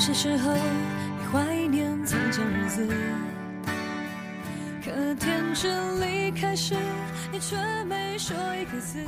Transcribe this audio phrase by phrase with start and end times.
[0.00, 2.88] 些时候，你怀念从前日子，
[4.82, 6.74] 可天真离开时，
[7.30, 9.04] 你却没说一个字。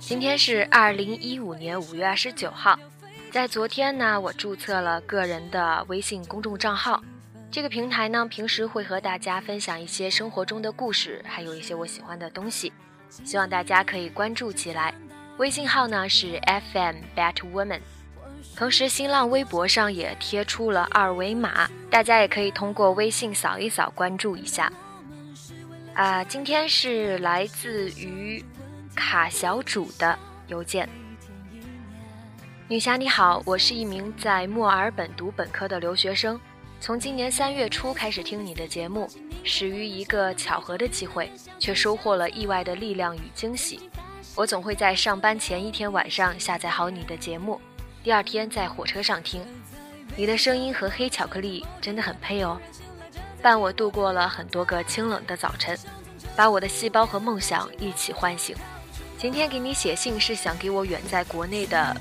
[0.00, 2.76] 今天是二零一五年五月二十九号，
[3.30, 7.00] 在昨天呢，我注册了个人的微信公众账号。
[7.52, 12.72] 这个平台呢，平时会和大家分享一些生活中的故事，还有一些我喜欢的东西，
[13.08, 14.92] 希望大家可以关注起来。
[15.38, 17.78] 微信号呢是 FM Batwoman。
[18.56, 24.72] 同时，新浪微博上也贴出了二维码，大家也可以通过微信扫一扫，关注一下。
[25.94, 28.44] 啊，今天是来自于
[28.94, 30.88] 卡小主的邮件。
[32.68, 36.40] 女侠你好，我是一名在墨尔本读本科的留学生，
[36.80, 39.08] 从今年三月初开始听你的节目，
[39.42, 43.90] 始于一个巧合的机会，却收获了意外的力量与惊喜。
[44.34, 47.60] 我总会在上班前一天晚上下载好你的节目。
[48.04, 49.42] 第二天在火车上听，
[50.14, 52.60] 你的声音和黑巧克力真的很配哦，
[53.40, 55.74] 伴我度过了很多个清冷的早晨，
[56.36, 58.54] 把我的细胞和梦想一起唤醒。
[59.16, 61.96] 今天给你写信是想给我远在国内的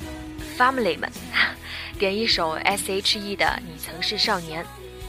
[0.58, 1.10] family 们
[1.98, 4.62] 点一首 S.H.E 的《你曾是少年》，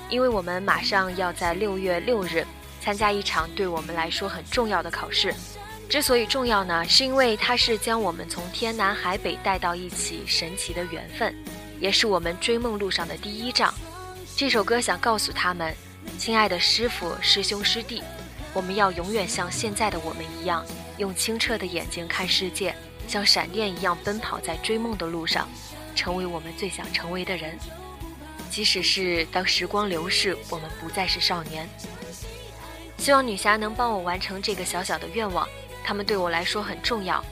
[0.09, 2.47] 因为我们马上要在六月六日
[2.81, 5.35] 参加一场对我们来说很重要的考试。
[5.89, 11.33] 之所以重要呢，是因为它是将我们从天南海北带到一起神奇的缘分，
[11.79, 13.73] 也是我们追梦路上的第一仗。
[14.37, 15.73] 这首歌想告诉他们，
[16.19, 18.03] 亲爱的师傅、师兄、师弟，
[18.53, 20.65] 我们要永远像现在的我们一样，
[20.99, 22.75] 用清澈的眼睛看世界，
[23.07, 25.49] 像闪电一样奔跑在追梦的路上，
[25.95, 27.57] 成为我们最想成为的人。
[28.51, 31.69] 即使是当时光流逝，我们不再是少年。
[32.99, 35.47] 希望女侠能帮我完成这个小小的愿望。
[35.85, 37.23] 他们对我来说很重要，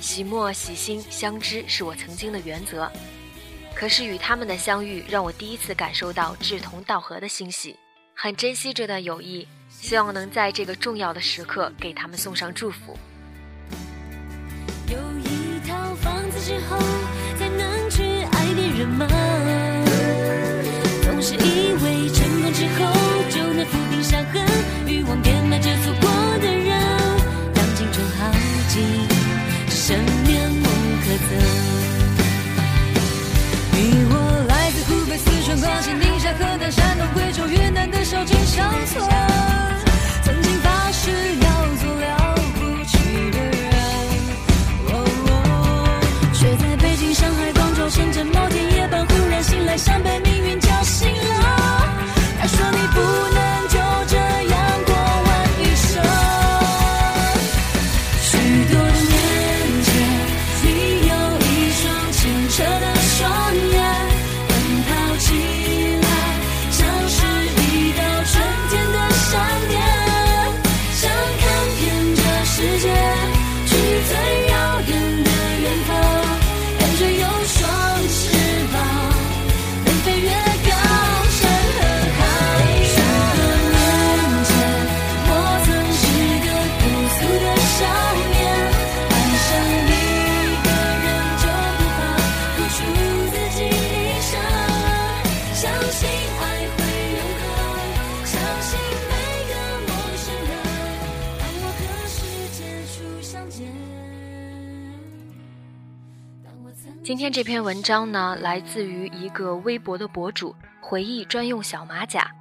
[0.00, 2.90] 喜莫、喜心、相知是我曾经的原则。
[3.72, 7.76] 可是与他们的相遇，让我第一次感受到志同道合的欣喜，
[8.14, 12.98] 很珍惜这段友谊，希望能在这个重要的时刻给他们送上祝福。
[14.88, 16.76] 有一套房子之后，
[38.56, 39.19] 交错
[107.20, 112.34] 今天这篇文章呢，来自于一个微博的博主回忆专用小马甲，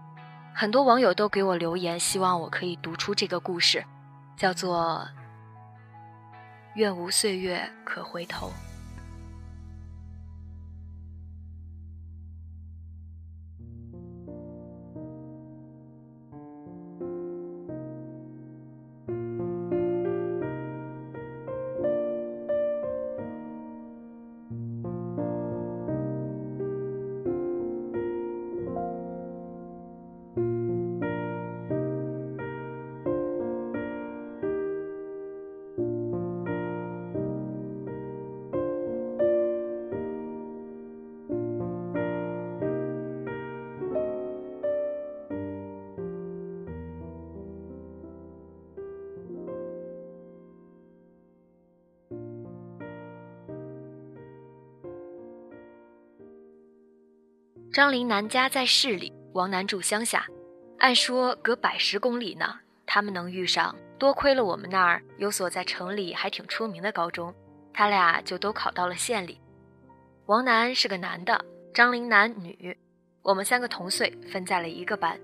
[0.55, 3.83] 很多网友都给我留言，希望我可以读出这个故事，
[4.37, 5.05] 叫做
[6.75, 8.47] 《愿无岁月可回头》。
[57.79, 60.27] 张林南家在市里，王楠住乡下，
[60.79, 67.33] 按说隔百十公里呢，他们能遇上，多亏了我们那儿有所在城里还挺出名的高中，
[67.73, 69.39] 他俩就都考到了县里。
[70.25, 71.39] 王楠是个男的，
[71.73, 72.77] 张林南女，
[73.21, 75.17] 我们三个同岁，分在了一个班。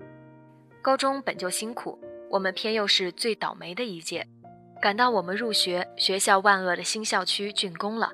[0.80, 2.00] 高中本就辛苦，
[2.30, 4.26] 我们偏又是最倒霉的一届。
[4.80, 8.10] 赶到我们入学，学校万恶的新校区竣工了，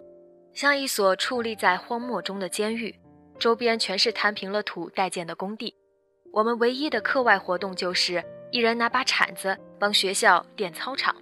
[0.53, 2.93] 像一所矗立在荒漠中的监狱，
[3.43, 5.75] 周边全是摊平了土待建的工地。
[6.33, 11.13] 我们唯一的课外活动就是一人拿把铲子帮学校垫操场。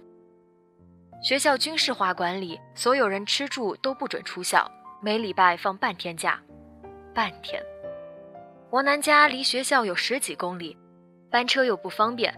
[1.23, 4.69] 学校军事化管理，所有人吃住都不准出校，
[5.01, 6.39] 每礼拜放半天假，
[7.11, 7.59] 半天。
[8.69, 10.77] 王楠家离学校有十几公里。
[11.31, 12.31] 班车又不方便，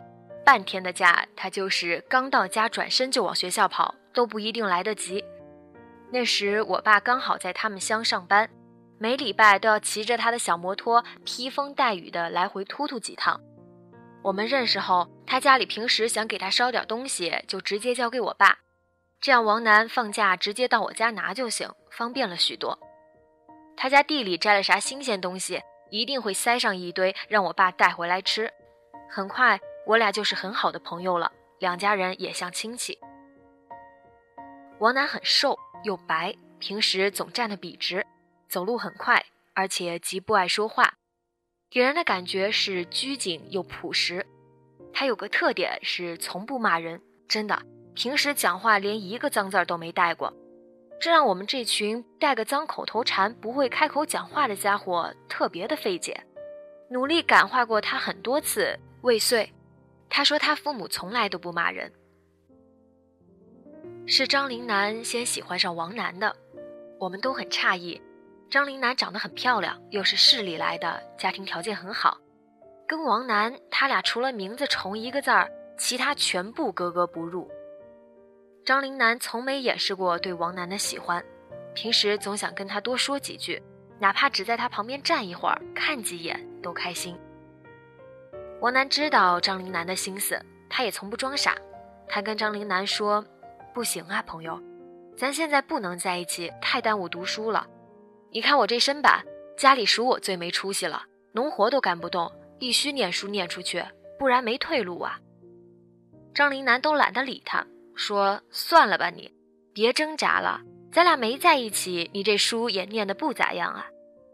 [0.45, 5.21] 半天的假，他就是刚到家转身就往学校跑，都不一定来得及。
[6.09, 8.49] 那时我爸刚好在他们乡上班，
[9.03, 13.37] 每礼拜都要骑着他的小摩托，披风带雨的来回突突几趟。
[14.21, 18.59] 我们认识后，他家里平时想给他捎点东西，就直接交给我爸，
[19.19, 22.79] 这样王楠放假直接到我家拿就行，方便了许多。
[23.75, 28.49] 他家地里摘了啥新鲜东西，一定会塞上一堆，让我爸带回来吃。
[29.11, 31.29] 很快，我俩就是很好的朋友了，
[31.59, 32.97] 两家人也像亲戚。
[34.79, 38.05] 王楠很瘦又白，平时总站得笔直，
[38.53, 40.93] 走路很快，而且极不爱说话，
[41.71, 44.23] 给人的感觉是拘谨又朴实。
[44.93, 47.59] 他有个特点是从不骂人，真的，
[47.95, 50.31] 平时讲话连一个脏字儿都没带过，
[51.01, 56.23] 这让我们这群带个脏口头禅不会开口讲话的家伙特别的费解。
[56.91, 58.77] 努力感化过他很多次。
[59.01, 59.49] 未遂，
[60.07, 61.91] 他说他父母从来都不骂人。
[64.05, 66.35] 是张林南先喜欢上王楠的，
[66.99, 67.99] 我们都很诧异。
[68.53, 72.15] 张林南长得很漂亮，又是市里来的，家庭条件很好，
[72.87, 77.49] 跟王楠他俩除了名字重一个字儿，其他全部格格不入。
[78.63, 81.19] 张林南从没掩饰过对王楠的喜欢，
[81.73, 83.59] 平时总想跟他多说几句，
[83.97, 87.17] 哪怕只在他旁边站一会儿，看几眼都开心。
[88.61, 90.39] 王楠知道张林南的心思，
[90.69, 91.55] 他也从不装傻。
[92.07, 93.25] 他跟张林南说
[93.73, 94.61] ：“不行啊，朋友，
[95.17, 97.65] 咱现在不能在一起，太耽误读书了。
[98.33, 99.23] 你看我这身板，
[99.55, 101.03] 家里数我最没出息了，
[101.33, 103.85] 农活都干不动，必须念书念出去，
[104.17, 105.19] 不然没退路啊。”
[106.33, 107.63] 张林南都懒得理他，
[107.95, 109.31] 说：“算了吧，你
[109.71, 110.61] 别挣扎了，
[110.91, 113.85] 咱俩没在一起，你这书也念得不咋样啊，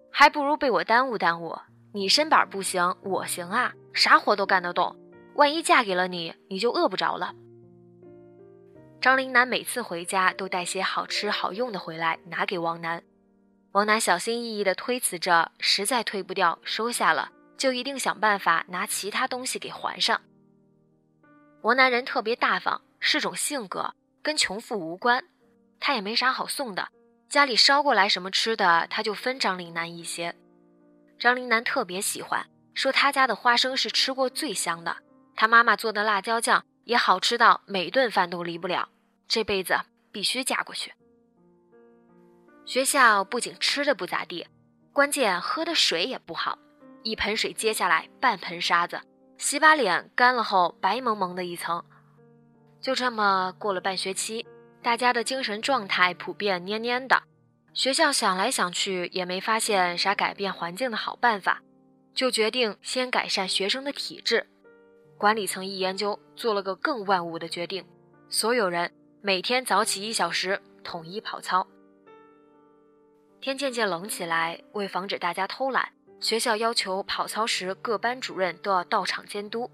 [0.09, 1.57] 还不如被我耽误耽误。
[1.91, 4.95] 你身板不行，我行啊。”啥活都干得动，
[5.35, 7.33] 万一嫁给了你，你就饿不着了。
[9.01, 13.03] 张林南每次回家都带些好吃好用的回来拿给王楠，
[13.71, 20.19] 王楠小心翼翼地推辞着，实在推不掉，收下了就一定想办法拿其他东西给还上。
[21.61, 25.23] 王楠人特别大方，是种性格，跟穷富无关，
[25.79, 26.89] 他也没啥好送的，
[27.29, 30.35] 家里捎过来什么吃的，他就分张林楠一些。
[31.19, 32.45] 张林楠特别喜欢。
[32.75, 34.95] 说他家的花生是吃过最香的，
[35.35, 38.87] 他妈妈做的辣椒酱也好吃到每顿饭都离不了，
[39.27, 39.77] 这辈子
[40.13, 40.93] 必须嫁过去。
[42.69, 44.45] 学校不仅吃的不咋地，
[44.93, 46.59] 关键喝的水也不好，
[47.01, 49.01] 一盆水接下来半盆沙子，
[49.39, 51.83] 洗把脸干了后白蒙蒙的一层。
[52.79, 54.45] 就这么过了半学期，
[54.83, 57.23] 大家的精神状态普遍蔫蔫的，
[57.73, 61.63] 学校想来想去也没发现啥改变环境的好办法。
[62.13, 64.45] 就决定先改善学生的体质。
[65.17, 67.83] 管理层一研究，做了个更万恶的决定：
[68.29, 68.91] 所有人
[69.23, 71.65] 每天早起一小时，统一跑操。
[73.41, 79.71] 天渐渐冷起来，为防止大家偷懒，学校要求跑操时各班主任都要到场监督。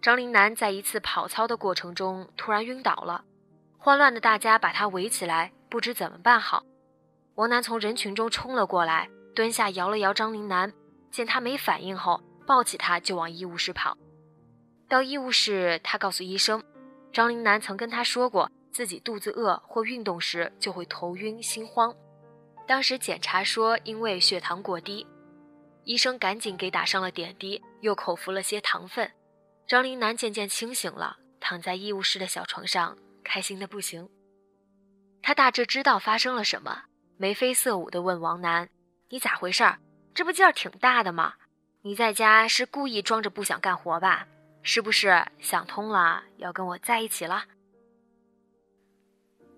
[0.00, 3.24] 张林南在一次跑操的过程中突然晕倒了，
[3.78, 6.64] 慌乱的大家把他围起来，不知怎么办好。
[7.34, 10.72] 王楠从人群中冲了过来，蹲下摇了摇张林南。
[11.10, 13.96] 见他没反应后，抱起他就往医务室跑。
[14.88, 16.62] 到医务室，他告诉医生，
[17.12, 21.94] 张林南曾跟他说过，自己肚子饿或运动时就会头晕心慌。
[22.66, 25.06] 当时检查说因为血糖过低，
[25.84, 29.10] 医生赶紧给打上了点滴，又口服了些糖分。
[29.66, 34.08] 张林南渐渐清醒了，躺在医务室的小床上，开心的不行。
[35.22, 36.84] 他大致知道发生了什么，
[37.16, 38.68] 眉飞色舞地问王楠
[39.08, 39.78] ：“你咋回事儿？”
[40.14, 41.34] 这不劲儿挺大的吗？
[41.82, 44.26] 你在家是故意装着不想干活吧？
[44.62, 47.44] 是不是想通了要跟我在一起了？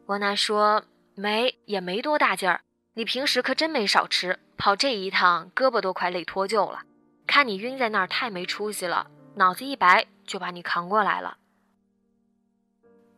[0.07, 0.85] 王楠说
[1.15, 2.61] ：“没，也没多大劲儿。
[2.99, 6.81] 你平时可真没少吃，跑这一趟胳膊都快累脱臼了，
[7.27, 11.37] 看你晕在那儿太没出息了，脑子一白就把你扛过来了。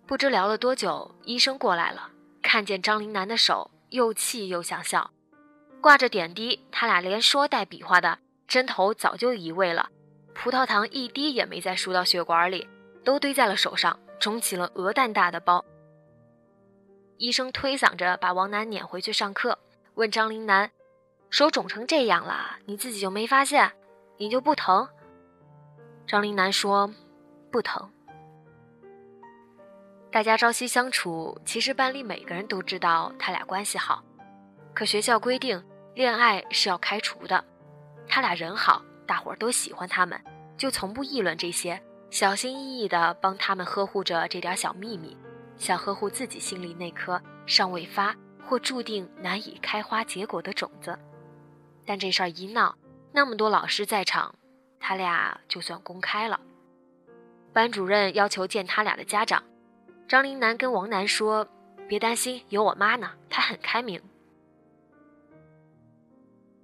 [0.05, 2.11] 不知聊了多久，医生过来了，
[2.43, 5.13] 看见张林楠的手，又气又想笑。
[5.81, 8.19] 挂着点滴，他俩连说带比划的，
[8.49, 9.91] 针头早就移位了，
[10.35, 12.67] 葡萄糖一滴也没再输到血管里，
[13.05, 15.65] 都堆在了手上，肿起了鹅蛋大的包。
[17.19, 19.57] 医生推搡着把王楠撵回去上课，
[19.99, 20.71] 问张林楠
[21.29, 23.73] ：“手肿成这样了，你自己就没发现？
[24.17, 24.89] 你就不疼？”
[26.07, 26.89] 张林楠说
[27.51, 27.91] ：“不疼。”
[30.13, 34.01] 大家朝夕相处，其实班里每个人都知道他俩关系好，
[34.73, 35.61] 可学校规定
[35.97, 37.45] 恋爱是要开除的。
[38.07, 40.17] 他俩人好，大伙儿都喜欢他们，
[40.57, 45.17] 就从不议论这些，小心翼翼地帮他们呵护着这点小秘密，
[45.57, 48.15] 像呵护自己心里那颗尚未发
[48.49, 50.99] 或注定难以开花结果的种子。
[51.85, 52.75] 但这事儿一闹，
[53.13, 54.35] 那么多老师在场，
[54.81, 56.41] 他俩就算公开了。
[57.53, 59.43] 班主任要求见他俩的家长。
[60.07, 61.47] 张林楠跟王楠说
[61.87, 64.01] ：“别担心，有我妈呢，她很开明。”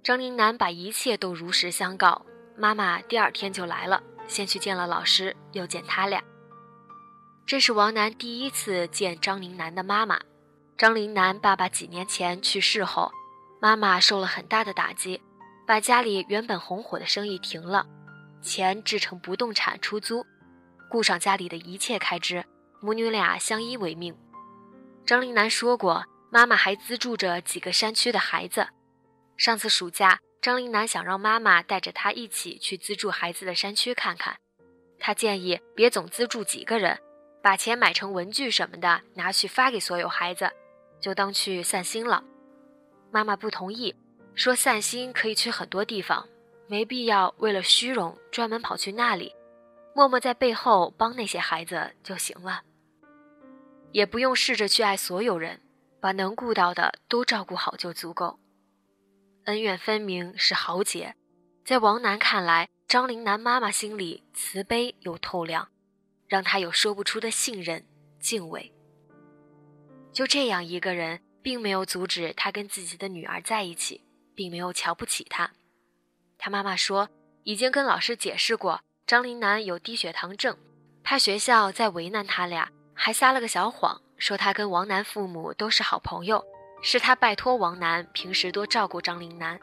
[0.01, 2.25] 张林楠把一切都如实相告，
[2.57, 6.23] 妈妈第二天就来了，先去见了老师，又见他俩。
[7.45, 10.19] 这是王楠第一次见张林楠的妈妈。
[10.77, 13.09] 张林楠爸爸几年前去世后，
[13.61, 15.21] 妈妈受了很大的打击，
[15.65, 17.87] 把家里原本红火的生意停了，
[18.41, 20.25] 钱制成不动产出租，
[20.89, 22.43] 顾上家里的一切开支。
[22.81, 24.13] 母女俩相依为命。
[25.05, 28.67] 张林楠说过，妈妈还资助着几个山区的孩子。
[29.37, 34.35] 上次暑假，张林楠想让妈妈带着他一起去资助孩子的山区看看。
[34.99, 36.99] 他建议别总资助几个人，
[37.41, 40.51] 把钱买成文具什么的拿去发给所有孩子，
[41.05, 42.23] 就当去散心了。
[43.11, 43.93] 妈妈不同意，
[44.33, 46.27] 说散心可以去很多地方，
[46.65, 49.31] 没必要为了虚荣专门跑去那里，
[49.93, 52.63] 默默在背后帮那些孩子就行了。
[53.91, 55.61] 也不用试着去爱所有人，
[56.01, 58.39] 把能顾到的都照顾好就足够。
[59.43, 61.13] 恩怨分明是豪杰，
[61.63, 65.69] 在王楠看来，张林楠妈妈心里慈悲又透亮，
[66.27, 67.85] 让他有说不出的信任、
[68.19, 68.71] 敬畏。
[70.15, 74.01] 就这样一个人，并没有阻止他跟自己的女儿在一起，
[74.33, 75.51] 并没有瞧不起他。
[76.37, 77.09] 他妈妈说，
[77.43, 80.57] 已经跟老师解释过，张林楠有低血糖症，
[81.03, 82.71] 怕学校再为难他俩。
[82.93, 86.41] 还撒了个小谎，说他跟王楠父母都是好朋友，
[86.81, 89.59] 是他拜托王楠平时多照顾张林楠。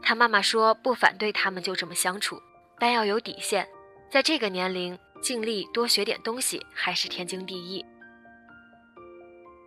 [0.00, 2.40] 他妈妈说不反对他们就这么相处，
[2.78, 3.68] 但要有底线，
[4.12, 7.84] 在这个年龄尽力多学点东西还是天经地义。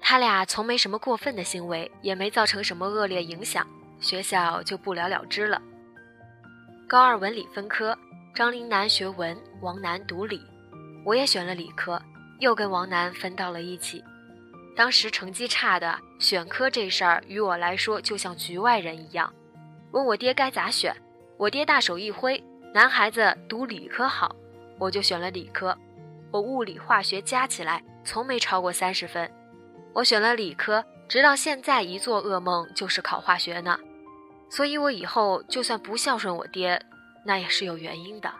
[0.05, 3.65] 他俩从没什么过分的行为，也没造成什么恶劣影响，
[4.01, 5.61] 学校就不了了之了。
[6.89, 7.97] 高二文理分科，
[8.35, 10.41] 张林楠学文，王楠读理，
[11.05, 11.99] 我也选了理科。
[12.39, 14.03] 又跟王楠分到了一起。
[14.75, 19.33] 当时成绩差的选科这事儿，于我来说就像局外人一样。
[19.91, 20.93] 问我爹该咋选，
[21.37, 22.43] 我爹大手一挥
[22.73, 24.35] ：“男孩子读理科好。”
[24.77, 25.77] 我就选了理科。
[26.29, 29.31] 我物理化学加起来从没超过三十分。
[29.93, 33.79] 我选了理科，直到现在一做噩梦就是考化学呢。
[34.49, 36.79] 所以我以后就算不孝顺我爹，
[37.25, 38.31] 那也是有原因的。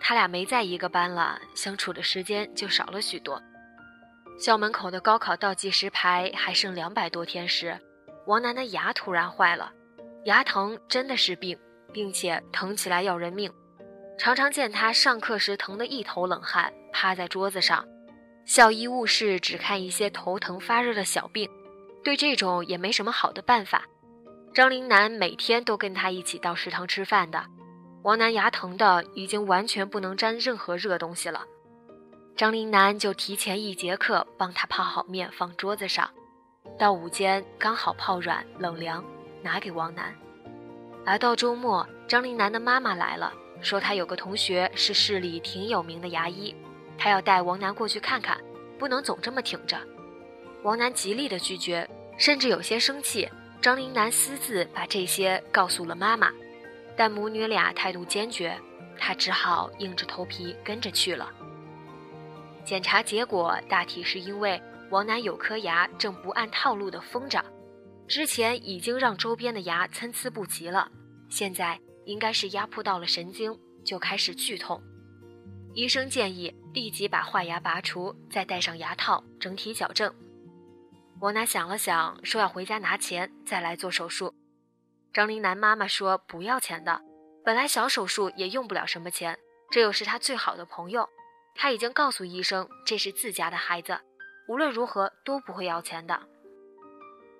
[0.00, 3.42] 他俩没在一个班了，相处的时间就少了许多。
[4.38, 7.76] 校门口的高考倒计时牌还剩两百多天时，
[8.26, 9.72] 王楠的牙突然坏了，
[10.24, 11.58] 牙疼真的是病，
[11.92, 13.52] 并且疼起来要人命。
[14.16, 17.84] 常常见他上课时疼得一头冷汗，趴在桌子上。
[18.48, 21.50] 校医务室只看一些头疼发热的小病，
[22.02, 23.84] 对这种也没什么好的办法。
[24.54, 27.44] 张林楠每天都跟他一起到食堂吃饭的。
[28.04, 31.44] 王楠牙疼的已经完全不能沾任何热东西了，
[32.34, 36.08] 张林楠就提前一节课帮他泡好面放桌子上，
[36.78, 39.04] 到午间刚好泡软冷凉，
[39.42, 40.16] 拿给王楠。
[41.04, 46.56] 而到周末，张林楠的妈妈来了，说他有个同学是市里挺有名的牙医，
[46.98, 48.36] 他要带王楠过去看看，
[48.78, 49.78] 不能总这么挺着。
[50.64, 51.88] 王楠极力的拒绝，
[52.18, 53.28] 甚至有些生气。
[53.62, 56.32] 张林楠私自把这些告诉了妈妈。
[56.96, 58.58] 但母女俩态度坚决，
[58.98, 61.30] 他只好硬着头皮跟着去了。
[62.64, 67.44] 检查结果大体是因为王楠有颗牙正不按套路的疯长，
[68.06, 70.90] 之前已经让周边的牙参差不齐了，
[71.28, 74.82] 现在应该是压迫到了神经，就开始剧痛。
[75.74, 80.14] 医生建议立即把坏牙拔除，再戴上牙套，整体矫正。
[81.18, 84.32] 王楠想了想，说要回家拿钱再来做手术。
[85.12, 87.02] 张林楠妈妈说不要钱的，
[87.44, 89.36] 本来小手术也用不了什么钱，
[89.72, 91.08] 这又是他最好的朋友，
[91.56, 93.98] 他已经告诉医生这是自家的孩子，
[94.46, 96.20] 无论如何都不会要钱的。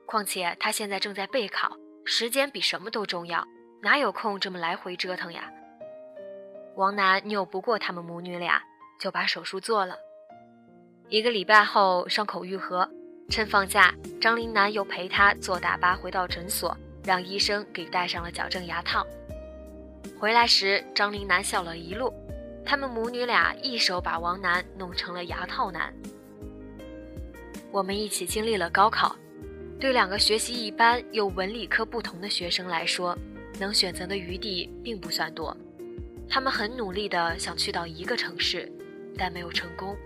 [0.04, 3.46] 况且他现在正在备考，时间比什么都重要，
[3.82, 5.48] 哪有空这么来回折腾呀？
[6.74, 8.60] 王楠拗不过他们母女俩，
[8.98, 9.96] 就把手术做了。
[11.08, 12.88] 一个礼拜后，伤口愈合。
[13.30, 16.74] 趁放假，张林楠又陪他坐大巴回到诊所，
[17.04, 19.06] 让医生给戴上了矫正牙套。
[20.18, 22.12] 回来时，张林楠笑了一路。
[22.64, 25.92] 他们母女俩一手把王楠弄成了牙套男。
[27.70, 29.14] 我们一起经历了高考，
[29.78, 33.16] 对两个学习一般又文理科不同的学生来说，
[33.58, 35.54] 能选择的余地并不算多。
[36.28, 38.70] 他们很努力地想去到一个城市，
[39.18, 39.96] 但没有成功。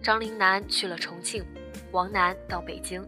[0.00, 1.44] 张林南去了重庆。
[1.90, 3.04] 王楠到北京，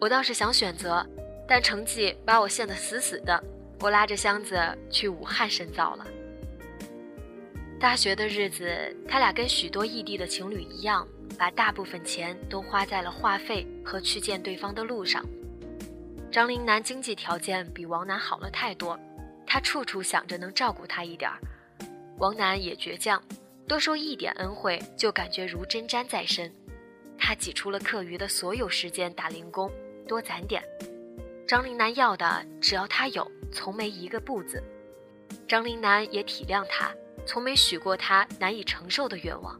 [0.00, 1.06] 我倒是想选择，
[1.48, 3.42] 但成绩把我限得死死的。
[3.80, 4.56] 我拉着箱子
[4.90, 6.06] 去武汉深造了。
[7.78, 11.06] 大学的日子，他俩跟许多异地的情侣一样，
[11.38, 15.24] 把大部分钱都花在了话费和去见对方的路上。
[16.32, 18.98] 张林南经济条件比王楠好了太多，
[19.46, 21.38] 他处处想着能照顾他一点儿。
[22.18, 23.22] 王楠也倔强，
[23.66, 26.52] 多收一点恩惠就感觉如针毡在身。
[27.16, 29.70] 他挤出了课余的所有时间打零工，
[30.06, 30.62] 多攒点。
[31.46, 34.62] 张林楠要的只要他有，从没一个不字。
[35.48, 36.92] 张林楠也体谅他，
[37.26, 39.58] 从没许过他难以承受的愿望。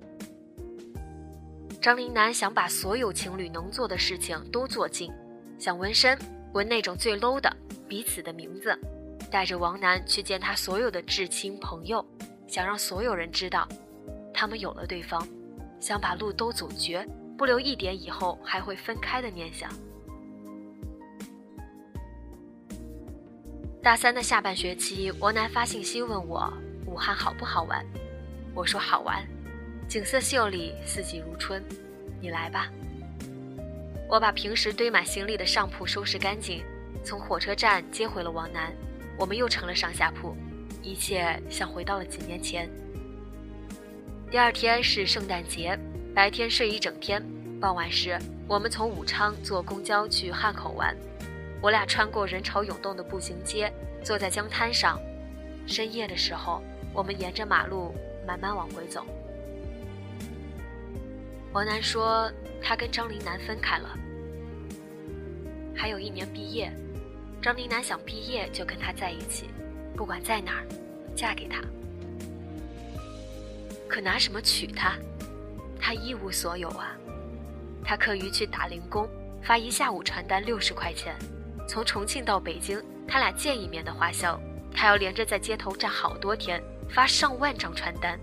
[1.80, 5.12] 张林楠想把所有情侣能做的事情都做尽，
[5.58, 6.18] 想纹身，
[6.52, 7.54] 纹那种最 low 的
[7.86, 8.78] 彼此的名字，
[9.30, 12.04] 带着王楠去见他所有的至亲朋友，
[12.46, 13.68] 想让所有人知道，
[14.34, 15.26] 他们有了对方，
[15.80, 17.06] 想把路都走绝。
[17.36, 19.68] 不留一点以后还会分开的念想。
[23.82, 26.48] 大三的下半学期，王楠发信息问我
[26.86, 27.84] 武汉好不好玩，
[28.54, 29.26] 我说好玩，
[29.88, 31.60] 景色秀丽，四季如春，
[32.20, 32.70] 你来吧。
[34.08, 36.62] 我把平时堆满行李的上铺收拾干净，
[37.02, 38.72] 从火车站接回了王楠，
[39.18, 40.36] 我们又成了上下铺，
[40.82, 42.70] 一切像回到了几年前。
[44.34, 45.78] 第二天是圣诞节。
[46.12, 47.24] 白天睡一整天，
[47.60, 48.18] 傍晚时
[48.48, 50.92] 我们从武昌坐公交去汉口玩。
[51.62, 55.00] 我俩穿过人潮涌动的步行街，坐在江滩上。
[55.68, 56.60] 深夜的时候，
[56.92, 57.94] 我们沿着马路
[58.26, 59.06] 慢慢往回走。
[61.52, 62.28] 王楠说
[62.60, 63.96] 他跟张林楠分开了，
[65.76, 66.72] 还有一年毕业。
[67.40, 69.48] 张林楠想毕业就跟他在一起，
[69.96, 70.66] 不管在哪儿，
[71.14, 71.62] 嫁给他。
[73.88, 74.96] 可拿什么娶她？
[75.80, 76.96] 他一无所有啊！
[77.84, 79.06] 他课余去打零工，
[79.42, 81.14] 发一下午传单六十块钱。
[81.68, 84.40] 从重庆到北京，他俩见一面的花销，
[84.72, 88.18] 他要连着在街头站好多天，发上万张传单。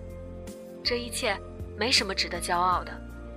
[0.83, 1.37] 这一切
[1.77, 2.91] 没什么值得骄傲的，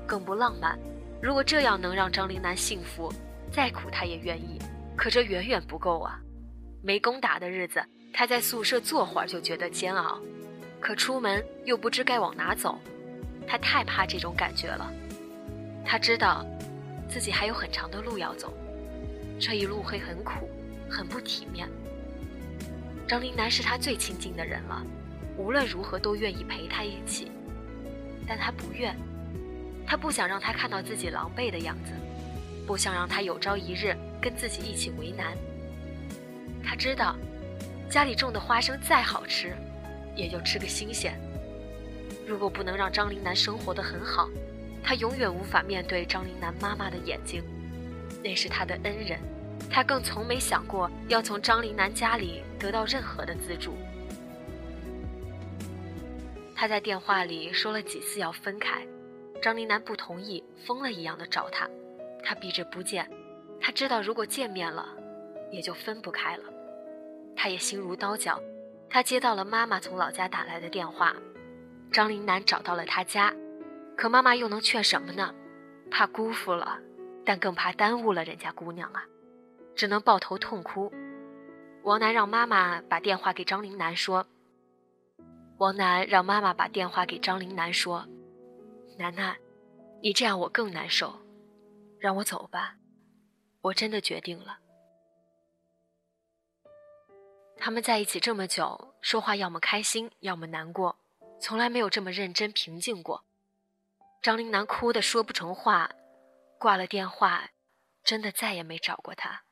[0.07, 0.79] 更不浪漫。
[1.21, 3.13] 如果这样能让张林楠幸福，
[3.53, 4.59] 再苦他也愿意。
[4.97, 6.19] 可这远远不够啊！
[6.83, 10.19] 没工打的日子，他在宿舍坐会儿就觉得煎熬，
[10.85, 12.79] 可出门又不知该往哪走。
[13.47, 14.93] 他太怕这种感觉了，
[15.83, 16.45] 他知道，
[17.09, 18.53] 自己还有很长的路要走，
[19.41, 20.47] 这一路会很苦，
[20.87, 21.67] 很不体面。
[23.09, 24.85] 张林楠是他最亲近的人了，
[25.39, 27.33] 无论如何都愿意陪他一起，
[28.29, 28.95] 但他不愿，
[29.87, 31.93] 他不想让他看到自己狼狈的样子，
[32.67, 35.35] 不想让他有朝一日跟自己一起为难。
[36.63, 37.17] 他知道，
[37.89, 39.55] 家里种的花生再好吃，
[40.15, 41.19] 也就吃个新鲜。
[42.27, 44.29] 如果不能让张林楠生活的很好，
[44.83, 47.43] 他永远无法面对张林楠妈妈的眼睛，
[48.23, 49.19] 那是他的恩人，
[49.71, 53.75] 他更从没想过要从张林楠家里得到任何的资助。
[56.55, 58.87] 他在电话里说了几次要分开，
[59.43, 61.69] 张林楠不同意，疯了一样的找他，
[62.23, 63.07] 他避着不见，
[63.61, 64.87] 他知道如果见面了，
[65.51, 66.45] 也就分不开了，
[67.37, 68.41] 他也心如刀绞，
[68.95, 71.17] 他接到了妈妈从老家打来的电话。
[71.91, 73.35] 张林楠找到了他家，
[73.97, 75.35] 可妈妈又能劝什么呢？
[75.91, 76.79] 怕辜负了，
[77.25, 79.03] 但更怕耽误了人家姑娘啊，
[79.75, 80.93] 只能抱头痛哭。
[81.83, 84.25] 王楠让妈妈把电话给张林楠说。
[85.59, 88.07] 王楠让妈妈把电话给张林楠说
[88.97, 89.35] ：“楠楠，
[90.05, 91.19] 你这样我更难受，
[91.99, 92.77] 让我走吧，
[93.61, 94.59] 我真的决定了。”
[97.65, 100.99] 他们在一起这么久，说话要么开心，要么难过。
[101.41, 103.25] 从来没有这么认真平静过。
[104.21, 105.91] 张林楠哭得说不成话，
[106.59, 107.49] 挂了电话，
[108.03, 109.45] 真的再也没找过他。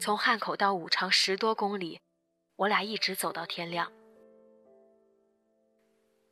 [0.00, 2.00] 从汉口到武昌十多公里，
[2.56, 3.92] 我俩一直走到天亮。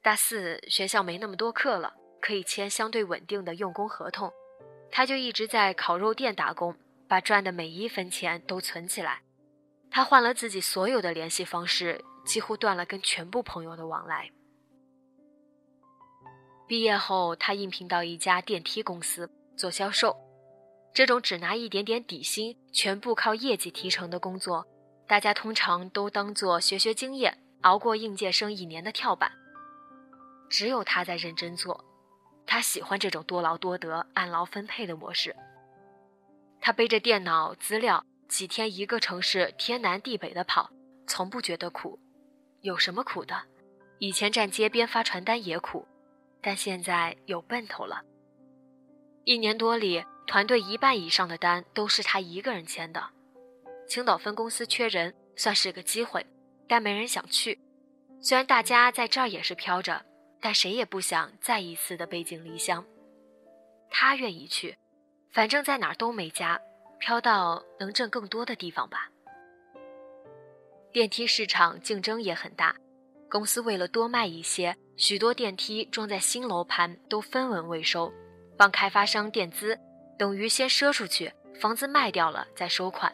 [0.01, 4.33] 大四学校没那么多课了，可以签相对稳定的用工合同，
[4.91, 6.75] 他就一直在烤肉店打工，
[7.07, 9.21] 把赚的每一分钱都存起来。
[9.91, 14.31] 他换了自己所有的联系方式，几乎断了跟全部朋友的往来。
[16.69, 20.17] 毕业后，他应聘到一家电梯公司做销售。
[20.95, 24.67] 这种只拿一点点底薪、全部靠业绩提成的工作，
[25.07, 29.33] 大家通常都当做学学经验、熬过应届生一年的跳板。
[30.49, 31.85] 只有他在认真做，
[32.47, 35.35] 他喜欢这种多劳多得、按劳分配的模式。
[36.61, 38.05] 他背着电脑资料。
[38.31, 40.71] 几天一个城市天南地北的跑，
[41.05, 41.99] 从不觉得苦。
[42.61, 43.43] 有什么苦的？
[43.99, 45.85] 以前站街边发传单也苦，
[46.41, 48.01] 但现在有奔头了。
[49.25, 53.05] 一年多里，团队一半以上的单都是他一个人签的。
[53.89, 56.25] 青岛分公司缺人，算是个机会，
[56.69, 57.59] 但没人想去。
[58.21, 60.07] 虽然大家在这儿也是飘着，
[60.41, 62.87] 但谁也不想再一次的背井离乡。
[63.91, 64.79] 他愿意去，
[65.33, 66.61] 反正在哪儿都没家。
[67.01, 69.11] 飘到能挣更多的地方吧。
[70.93, 72.77] 电梯市场竞争也很大，
[73.29, 78.13] 公司为了多卖一些，许多电梯装在新楼盘都分文未收，
[78.57, 79.79] 帮开发商垫资，
[80.19, 83.13] 等于先赊出去，房子卖掉了再收款。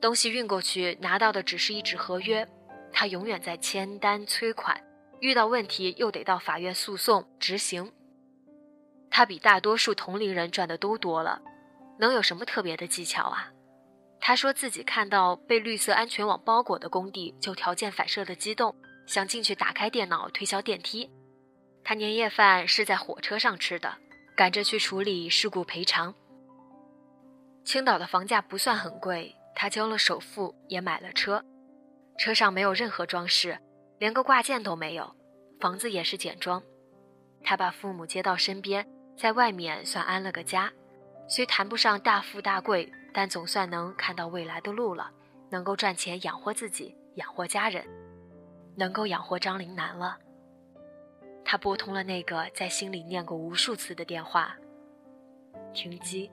[0.00, 2.46] 东西运过去拿到的只是一纸合约，
[2.92, 4.78] 他永远在签单催款，
[5.20, 7.90] 遇到问题又得到法院诉讼执行。
[9.08, 11.40] 他比大多数同龄人赚的都多了。
[12.02, 13.52] 能有什么特别的技巧啊？
[14.18, 18.74] 他说自己看到被绿色安全网包裹的工地就条件反射的激动，
[19.06, 21.08] 想进去打开电脑推销电梯。
[21.84, 23.96] 他年夜饭是在火车上吃的，
[24.36, 26.12] 赶着去处理事故赔偿。
[27.64, 31.44] 青岛的房价不算很贵，他交了首付也买了车，
[32.18, 33.56] 车上没有任何装饰，
[33.98, 35.14] 连个挂件都没有，
[35.60, 36.60] 房子也是简装。
[37.44, 38.84] 他把父母接到身边，
[39.16, 40.72] 在外面算安了个家。
[41.28, 45.10] 虽谈不上大富大贵，但总算能看到未来的路了，
[45.48, 47.86] 能够赚钱养活自己，养活家人，
[48.76, 50.18] 能够养活张林南了。
[51.44, 54.54] 他拨通了那个在心里念过无数次的电话，
[55.72, 56.30] 停机。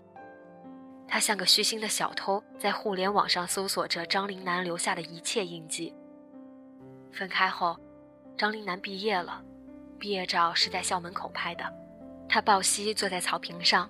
[1.07, 5.95] 他像个虚心的小偷，在互联网上搜索着张林南留下的一切印记。
[7.11, 7.77] 分开后，
[8.37, 9.41] 张林南毕业了，
[9.97, 11.63] 毕业照是在校门口拍的，
[12.27, 13.89] 他抱膝坐在草坪上。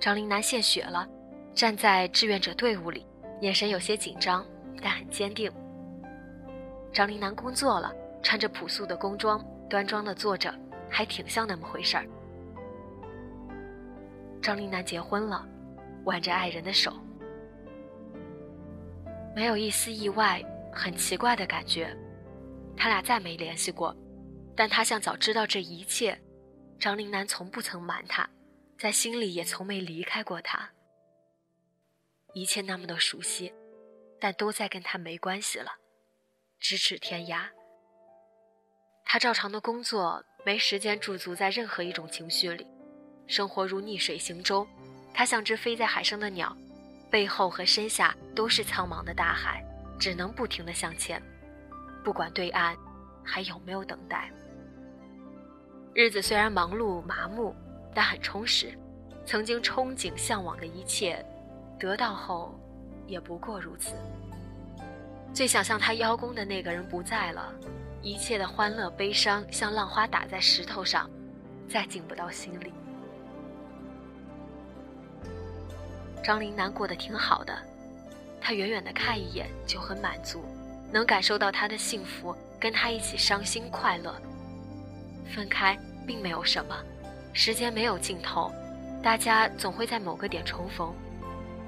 [0.00, 1.06] 张林南献血了，
[1.54, 3.06] 站在志愿者队伍里，
[3.42, 4.44] 眼神有些紧张，
[4.80, 5.52] 但很坚定。
[6.90, 10.52] 张林南工作了，穿着朴素的工装，端庄的坐着，
[10.88, 12.06] 还挺像那么回事儿。
[14.40, 15.46] 张林南结婚了，
[16.04, 16.94] 挽着爱人的手，
[19.36, 21.94] 没有一丝意外，很奇怪的感觉。
[22.74, 23.94] 他俩再没联系过，
[24.56, 26.18] 但他像早知道这一切。
[26.78, 28.26] 张林南从不曾瞒他。
[28.80, 30.70] 在心里也从没离开过他，
[32.32, 33.52] 一切那么的熟悉，
[34.18, 35.70] 但都在跟他没关系了，
[36.62, 37.42] 咫尺天涯。
[39.04, 42.66] 他照常的工作，没时间驻足在任何一种情绪里，
[43.26, 44.66] 生活如逆水行舟。
[45.12, 46.56] 他像只飞在海上的鸟，
[47.10, 49.62] 背后和身下都是苍茫的大海，
[49.98, 51.22] 只能不停的向前，
[52.02, 52.74] 不管对岸
[53.22, 54.32] 还有没有等待。
[55.92, 57.54] 日子虽然忙碌麻木。
[57.94, 58.72] 但很充实，
[59.26, 61.24] 曾经憧憬向往的一切，
[61.78, 62.54] 得到后，
[63.06, 63.94] 也不过如此。
[65.32, 67.52] 最想向他邀功的那个人不在了，
[68.02, 71.08] 一切的欢乐悲伤像浪花打在石头上，
[71.68, 72.72] 再进不到心里。
[76.22, 77.56] 张林南过得挺好的，
[78.40, 80.44] 他远远的看一眼就很满足，
[80.92, 84.14] 能感受到他的幸福，跟他一起伤心快乐。
[85.32, 86.76] 分开并没有什么。
[87.32, 88.52] 时间没有尽头，
[89.02, 90.92] 大家总会在某个点重逢。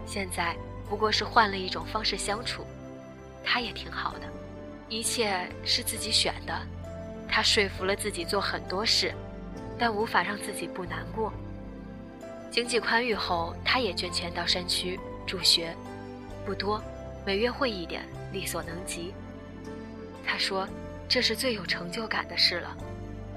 [0.06, 0.56] 现在
[0.88, 2.64] 不过是换了一种方式相处，
[3.44, 4.26] 他也挺好的，
[4.88, 6.54] 一切是自己选的。
[7.28, 9.14] 他说服了自己做很多事，
[9.78, 11.32] 但无法让自己不难过。
[12.50, 15.74] 经济宽裕后，他也捐钱到山区助学，
[16.44, 16.82] 不多，
[17.24, 19.14] 每月会一点，力所能及。
[20.26, 20.68] 他说，
[21.08, 22.76] 这是最有成就感的事了，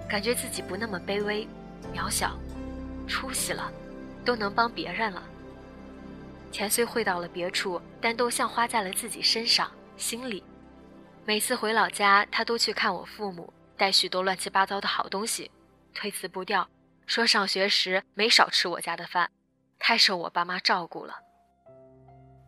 [0.10, 1.48] 感觉自己不那么卑微。
[1.94, 2.38] 渺小，
[3.08, 3.72] 出息了，
[4.24, 5.24] 都能帮别人了。
[6.52, 10.44] 钱虽汇到了别处，但都像花在了自己身上、心里。
[11.26, 15.52] 每次回老家，他都去看我父母，带许多乱七八糟的好东西，
[15.94, 16.68] 推辞不掉，
[17.06, 19.30] 说上学时没少吃我家的饭，
[19.80, 21.16] 太受我爸妈照顾了。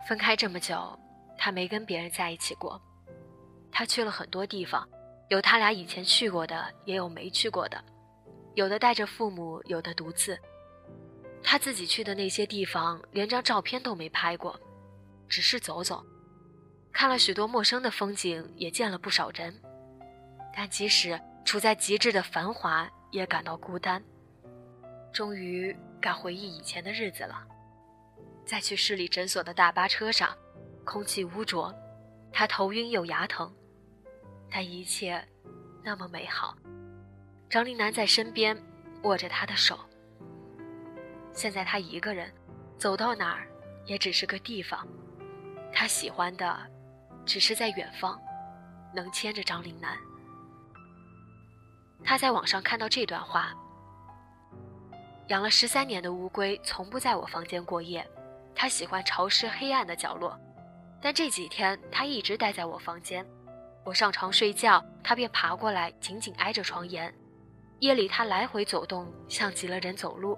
[0.08, 0.98] 分开这么久，
[1.38, 2.82] 他没跟别人在一起过。
[3.72, 4.88] 他去了很多地方，
[5.30, 7.84] 有他俩以前去过的，也有没去过的，
[8.58, 10.36] 有的带着父母，有的独自。
[11.44, 14.60] 他自己去的那些地方，连张照片都没拍过，
[15.30, 16.04] 只是走走，
[16.92, 19.54] 看了许多陌生的风景，也见了不少人。
[20.56, 24.04] 但即使处在极致的繁华，也感到孤单。
[25.14, 27.48] 终于该回忆以前的日子了。
[28.44, 30.36] 在去市里诊所的大巴车上，
[30.84, 31.72] 空气污浊，
[32.34, 33.54] 他头晕又牙疼，
[34.50, 35.24] 但一切
[35.84, 36.58] 那么美好。
[37.50, 38.58] 张林南在身边
[39.04, 39.80] 握着他的手。
[41.34, 42.34] 现在他一个人，
[42.78, 43.48] 走到哪儿
[43.86, 44.86] 也只是个地方。
[45.72, 46.60] 他喜欢的，
[47.26, 48.20] 只是在远方，
[48.94, 49.98] 能牵着张林南。
[52.04, 53.54] 他在网上看到这段话：
[55.28, 58.06] 养了十三年的乌龟从不在我房间过夜，
[58.54, 60.38] 它喜欢潮湿黑暗的角落。
[61.02, 63.26] 但这几天它一直待在我房间，
[63.86, 67.14] 我上床睡觉，它便爬过来，紧紧挨着床沿。
[67.80, 70.38] 夜里他来回走动，像极了人走路。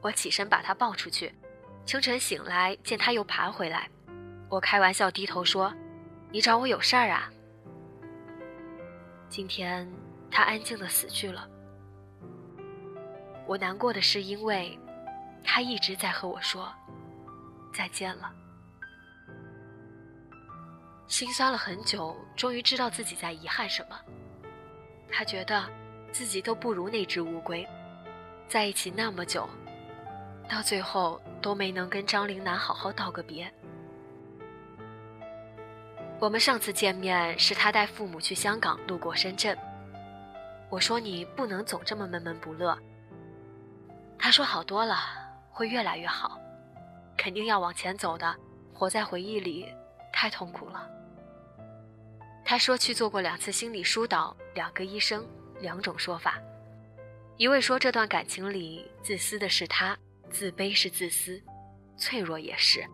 [0.00, 1.34] 我起身把他抱出去，
[1.84, 3.88] 清晨醒来见他又爬回来，
[4.48, 5.72] 我开玩笑低头说
[6.32, 7.30] ：“你找我有事儿啊？”
[9.28, 9.90] 今天
[10.30, 11.48] 他安静的死去了。
[13.46, 14.78] 我难过的是，因为
[15.42, 16.72] 他一直在和我说
[17.74, 18.32] 再见了。
[21.06, 23.98] 心酸了很久，终于知道自己在遗憾什么。
[25.10, 25.68] 他觉得
[26.14, 27.68] 自己都不如那只乌龟，
[28.46, 29.48] 在一起那么久。
[30.48, 33.52] 到最后都没能跟张灵南好好道个别。
[36.20, 39.58] 我们上次见面是他带父母去香港，路过深圳。
[40.70, 42.78] 我说你不能总这么闷闷不乐。
[44.16, 44.96] 他说好多了，
[45.50, 46.38] 会越来越好，
[47.16, 48.32] 肯定要往前走的。
[48.72, 49.66] 活在回忆里
[50.12, 50.88] 太痛苦了。
[52.44, 55.26] 他说去做过两次心理疏导，两个医生，
[55.60, 56.40] 两种说法。
[57.36, 59.96] 一位说这段感情里自私的是他。
[60.30, 61.40] 自卑是自私，
[61.96, 62.84] 脆弱也是。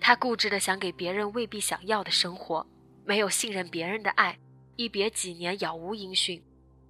[0.00, 2.66] 他固执的想给别人未必想要的生活，
[3.04, 4.36] 没有信任别人的爱。
[4.74, 6.42] 一别几年，杳无音讯。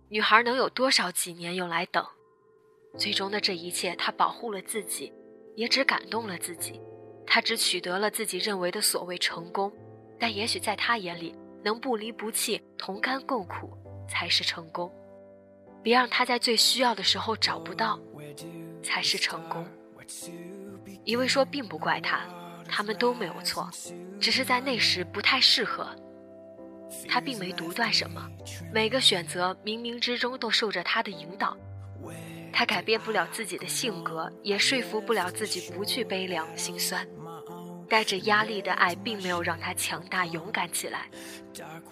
[0.09, 2.03] 女孩能有多少几年用来等？
[2.97, 5.12] 最终的这一切，他保护了自己，
[5.57, 6.81] 也只感动了自己。
[7.27, 9.71] 他只取得了自己认为的所谓成功，
[10.19, 13.77] 但也许在他眼里，能不离不弃、同甘共苦
[14.09, 14.91] 才是成功。
[15.83, 17.99] 别让他在最需要的时候找不到，
[18.83, 19.67] 才是成功。
[21.05, 22.21] 一位说，并不怪他，
[22.69, 23.71] 他们都没有错，
[24.21, 25.88] 只是在那时不太适合。
[27.07, 28.27] 他并没独断什么，
[28.73, 31.57] 每个选择冥冥之中都受着他的引导。
[32.53, 37.07] 他改变不了自己的性格，也说服不了自己不去悲凉心酸。
[37.88, 41.09] 带着压力的爱，并没有让他强大勇敢起来。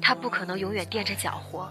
[0.00, 1.70] 他不可能永远垫着脚活，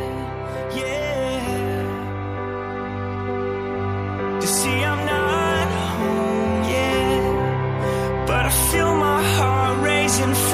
[10.21, 10.50] searching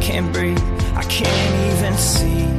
[0.00, 0.58] can't breathe,
[0.94, 2.49] I can't even see.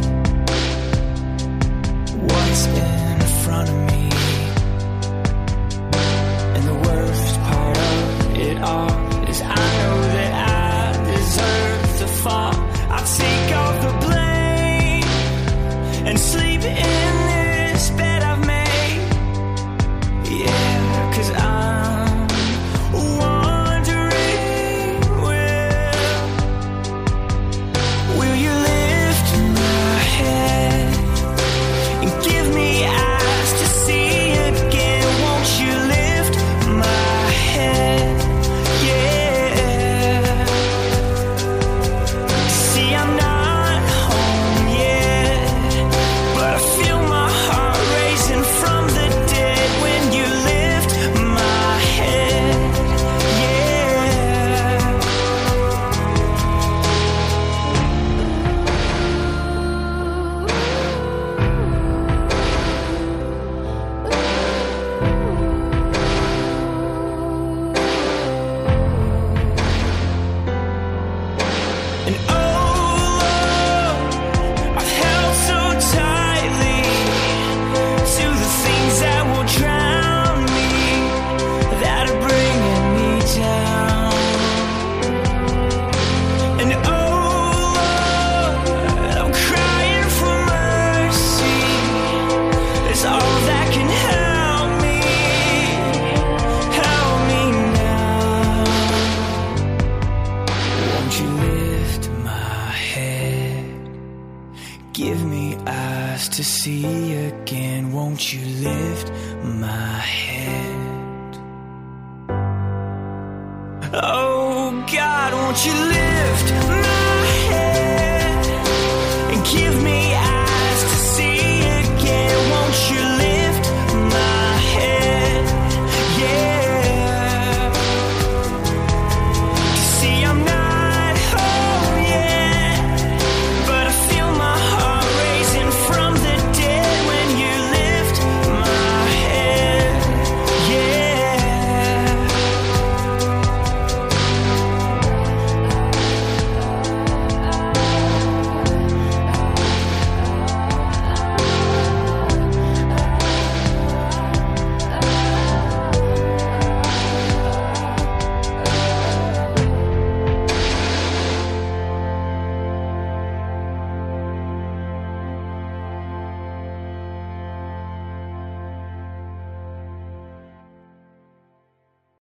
[113.93, 116.90] Oh God, won't you lift